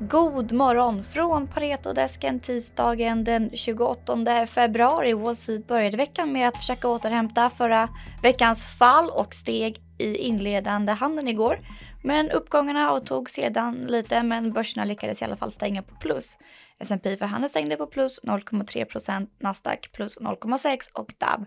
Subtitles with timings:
[0.00, 5.12] God morgon från Paretodesken tisdagen den 28 februari.
[5.12, 7.88] Wall Street började veckan med att försöka återhämta förra
[8.22, 11.58] veckans fall och steg i inledande handeln igår.
[12.02, 16.38] Men uppgångarna avtog sedan lite men börserna lyckades i alla fall stänga på plus.
[16.78, 21.44] S&P för handel stängde på plus 0,3% Nasdaq plus 0,6 och DAB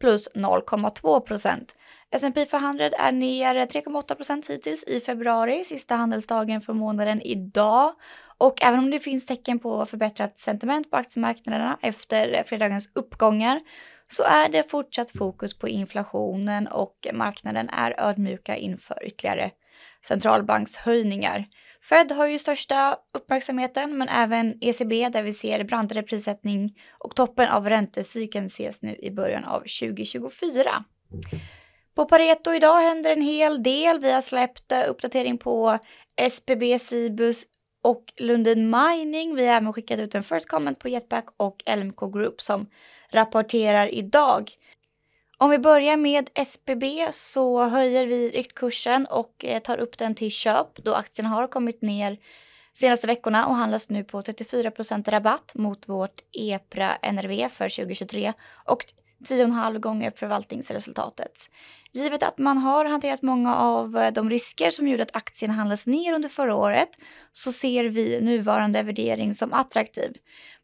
[0.00, 1.64] plus 0,2%
[2.10, 7.92] S&P 500 är ner 3,8% hittills i februari, sista handelsdagen för månaden idag.
[8.38, 13.60] Och även om det finns tecken på förbättrat sentiment på aktiemarknaderna efter fredagens uppgångar
[14.08, 19.50] så är det fortsatt fokus på inflationen och marknaden är ödmjuka inför ytterligare
[20.08, 21.46] centralbankshöjningar.
[21.88, 27.48] Fed har ju största uppmärksamheten, men även ECB där vi ser brantare prissättning och toppen
[27.48, 30.84] av räntecykeln ses nu i början av 2024.
[31.94, 34.00] På Pareto idag händer en hel del.
[34.00, 35.78] Vi har släppt eh, uppdatering på
[36.16, 37.44] SBB, Cibus
[37.82, 39.34] och Lundin Mining.
[39.34, 42.66] Vi har även skickat ut en first comment på Jetback och LMK Group som
[43.10, 44.50] rapporterar idag.
[45.38, 50.30] Om vi börjar med SBB så höjer vi riktkursen och eh, tar upp den till
[50.30, 52.18] köp då aktien har kommit ner
[52.72, 58.32] senaste veckorna och handlas nu på 34% rabatt mot vårt EPRA NRV för 2023
[58.64, 58.84] och
[59.24, 61.50] 10,5 gånger förvaltningsresultatet.
[61.92, 65.86] Givet att man har hanterat många av eh, de risker som gjorde att aktien handlades
[65.86, 66.88] ner under förra året
[67.32, 70.12] så ser vi nuvarande värdering som attraktiv.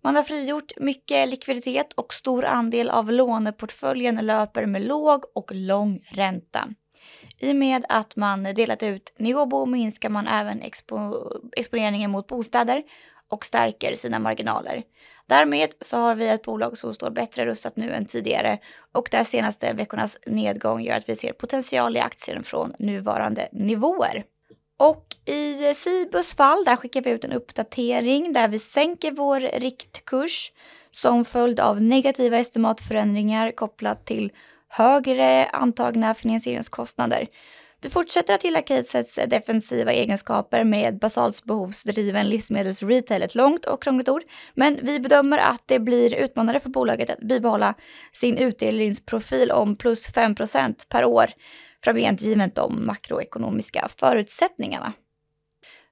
[0.02, 6.00] Man har frigjort mycket likviditet och stor andel av låneportföljen löper med låg och lång
[6.10, 6.68] ränta.
[7.38, 11.14] I och med att man delat ut Neobo minskar man även expo
[11.56, 12.82] exponeringen mot bostäder
[13.28, 14.82] och stärker sina marginaler.
[15.30, 18.58] Därmed så har vi ett bolag som står bättre rustat nu än tidigare
[18.92, 24.24] och där senaste veckornas nedgång gör att vi ser potential i aktien från nuvarande nivåer.
[24.78, 30.52] Och i Cibus fall, där skickar vi ut en uppdatering där vi sänker vår riktkurs
[30.90, 34.32] som följd av negativa estimatförändringar kopplat till
[34.68, 37.26] högre antagna finansieringskostnader.
[37.82, 44.22] Vi fortsätter att gilla casets defensiva egenskaper med basalsbehovsdriven livsmedelsretail, ett långt och krångligt ord.
[44.54, 47.74] Men vi bedömer att det blir utmanande för bolaget att bibehålla
[48.12, 51.30] sin utdelningsprofil om plus 5% per år
[51.84, 54.92] framgent givet de makroekonomiska förutsättningarna.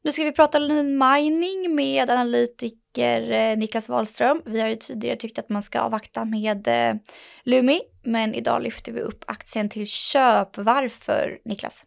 [0.08, 4.42] Nu ska vi prata mining med analytiker eh, Niklas Wahlström.
[4.46, 6.94] Vi har ju tidigare tyckt att man ska avvakta med eh,
[7.42, 10.56] Lumi, men idag lyfter vi upp aktien till köp.
[10.56, 11.84] Varför, Niklas?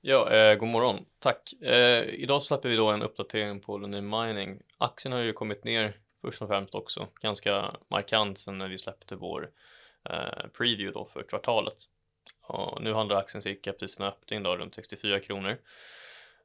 [0.00, 1.04] Ja, eh, god morgon.
[1.18, 1.52] Tack.
[1.62, 4.60] Eh, idag släpper vi då en uppdatering på Lumi Mining.
[4.78, 9.16] Aktien har ju kommit ner först och främst också ganska markant sen när vi släppte
[9.16, 9.50] vår
[10.10, 11.76] eh, preview då för kvartalet.
[12.42, 15.58] Och nu handlar aktien cirka precis när öppning då runt 64 kronor.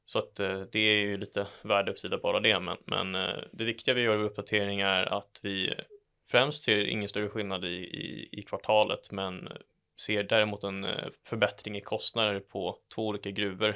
[0.06, 3.94] Så att eh, det är ju lite värdeuppsida bara det, men, men eh, det viktiga
[3.94, 5.74] vi gör vid uppdatering är att vi
[6.28, 9.50] främst ser ingen större skillnad i, i, i kvartalet, men
[10.02, 13.75] ser däremot en eh, förbättring i kostnader på två olika gruvor.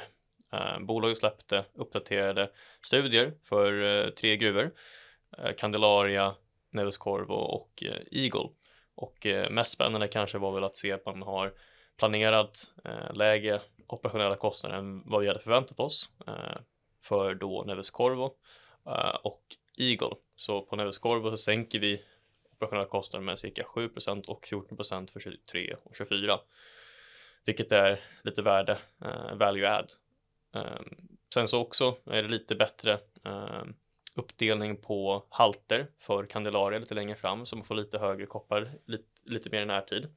[0.80, 2.50] Bolaget släppte uppdaterade
[2.82, 4.70] studier för tre gruvor,
[5.56, 6.34] Candelaria,
[6.72, 8.48] Neves-Corvo och Eagle.
[8.94, 11.52] Och mest spännande kanske var väl att se att man har
[11.98, 12.70] planerat
[13.14, 16.60] läge operationella kostnader än vad vi hade förväntat oss eh,
[17.02, 18.34] för då Neves Corvo
[18.86, 19.42] eh, och
[19.76, 20.16] Eagle.
[20.36, 22.02] Så på Neves Corvo så sänker vi
[22.52, 26.40] operationella kostnader med cirka 7% och 14% för 23 och 24,
[27.44, 29.92] vilket är lite värde, eh, value add.
[30.54, 30.96] Ehm,
[31.34, 33.74] sen så också är det lite bättre ehm,
[34.14, 39.04] uppdelning på halter för kandelaria lite längre fram så man får lite högre koppar lite,
[39.24, 40.08] lite mer i närtid.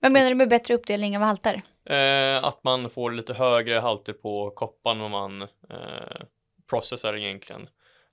[0.00, 1.56] Vad menar du med bättre uppdelning av halter?
[1.92, 6.22] Eh, att man får lite högre halter på kopparn när man eh,
[6.70, 7.68] processar egentligen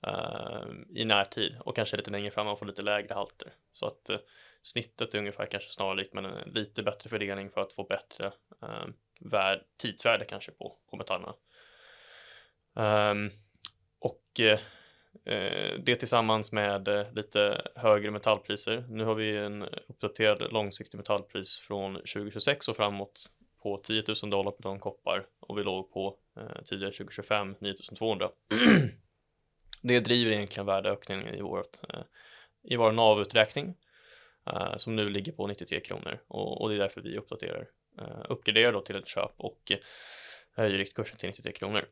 [0.08, 3.54] eh, i närtid och kanske lite längre fram man får lite lägre halter.
[3.72, 4.18] Så att eh,
[4.62, 8.26] snittet är ungefär kanske snarlikt men en lite bättre fördelning för att få bättre
[8.62, 8.86] eh,
[9.20, 11.34] värd, tidsvärde kanske på, på metallerna.
[12.74, 13.32] Um,
[14.00, 14.60] och eh,
[15.25, 18.86] eh, det tillsammans med eh, lite högre metallpriser.
[18.90, 24.52] Nu har vi en uppdaterad långsiktig metallpris från 2026 och framåt på 10 000 dollar
[24.52, 28.30] per ton koppar och vi låg på eh, tidigare 2025 9200.
[29.82, 32.02] det driver egentligen värdeökningen i vårt eh,
[32.64, 33.76] i vår NAV-uträkning
[34.46, 37.68] eh, som nu ligger på 93 kronor och, och det är därför vi uppdaterar
[37.98, 39.72] eh, uppgraderar då till ett köp och
[40.56, 41.86] höjer riktkursen till 93 kronor.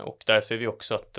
[0.00, 1.18] och där ser vi också att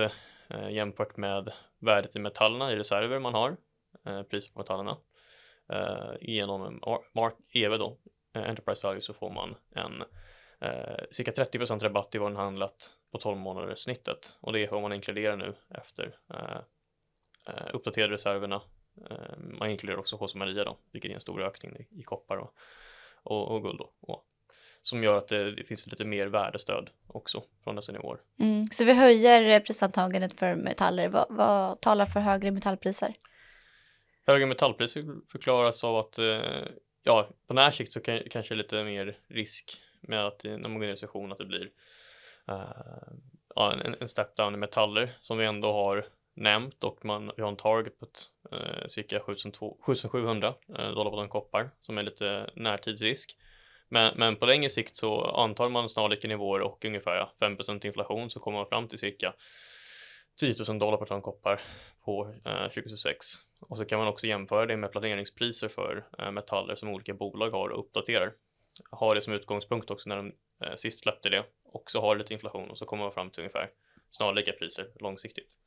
[0.53, 3.57] eh, jämfört med värdet i metallerna i reserver man har,
[4.05, 4.97] eh, priset på metallerna.
[5.69, 6.79] Eh, genom
[7.13, 7.97] Mark EV då,
[8.33, 10.03] Enterprise Value, så får man en
[10.61, 14.69] eh, cirka 30 rabatt i vad den handlat på 12 månader snittet och det är
[14.69, 16.61] vad man inkluderar nu efter eh,
[17.47, 18.61] eh, uppdaterade reserverna.
[19.09, 22.37] Eh, man inkluderar också HC Maria då, vilket är en stor ökning i, i koppar
[22.37, 22.53] och,
[23.23, 23.93] och, och guld då.
[23.99, 24.27] Och,
[24.81, 28.19] som gör att det, det, finns lite mer värdestöd också från dessa nivåer.
[28.39, 31.09] Mm, så vi höjer prisantagandet för metaller.
[31.09, 33.13] Vad, vad talar för högre metallpriser?
[34.27, 36.41] Högre metallpriser förklaras av att eh,
[37.03, 40.79] ja, på när sikt så kan, kanske lite mer risk med att eh, när man
[40.79, 41.69] går ner i session att det blir
[42.51, 43.13] uh,
[43.55, 47.41] ja, en, en step down i metaller som vi ändå har nämnt och man, vi
[47.41, 52.49] har en target på ett, uh, cirka 7700 dollar på den koppar som är lite
[52.55, 53.37] närtidsrisk.
[53.89, 58.39] Men, men på längre sikt så antar man snarlika nivåer och ungefär 5% inflation så
[58.39, 59.33] kommer man fram till cirka
[60.39, 61.61] 10 000 dollar per ton koppar
[62.05, 63.25] på eh, 2026.
[63.59, 67.51] Och så kan man också jämföra det med planeringspriser för eh, metaller som olika bolag
[67.51, 68.33] har och uppdaterar.
[68.89, 71.43] Har det som utgångspunkt också när de eh, sist släppte det.
[71.63, 73.69] och så har lite inflation och så kommer man fram till ungefär
[74.09, 75.57] snarlika priser långsiktigt.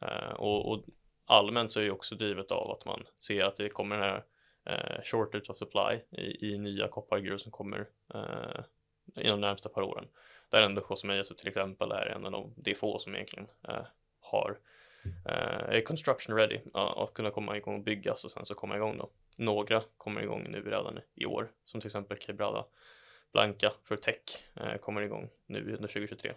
[0.00, 0.84] Eh, och, och,
[1.26, 4.24] allmänt så är det också drivet av att man ser att det kommer den här
[4.64, 8.64] eh, shortage of supply i, i nya koppargruvor som kommer eh,
[9.16, 10.08] inom de närmsta par åren.
[10.50, 13.86] Där ändå José till exempel är en av de, de få som egentligen eh,
[14.30, 14.58] har
[15.24, 18.76] eh, är construction ready ja, att kunna komma igång och byggas och sen så komma
[18.76, 19.10] igång då.
[19.36, 22.64] Några kommer igång nu redan i år som till exempel Quebrada
[23.32, 24.20] Blanca för Tech
[24.54, 26.32] eh, kommer igång nu under 2023.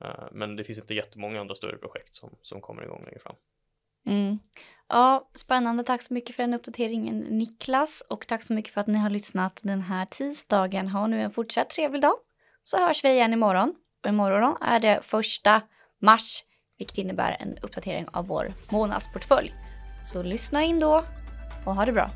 [0.00, 3.36] Eh, men det finns inte jättemånga andra större projekt som, som kommer igång längre fram.
[4.06, 4.38] Mm.
[4.88, 5.84] Ja, spännande.
[5.84, 9.10] Tack så mycket för den uppdateringen Niklas och tack så mycket för att ni har
[9.10, 10.88] lyssnat den här tisdagen.
[10.88, 12.14] Ha nu en fortsatt trevlig dag
[12.62, 13.74] så hörs vi igen imorgon.
[14.02, 15.62] Och imorgon är det första
[15.98, 16.44] mars
[16.80, 19.54] vilket innebär en uppdatering av vår månadsportfölj.
[20.02, 21.04] Så lyssna in då
[21.64, 22.10] och ha det bra.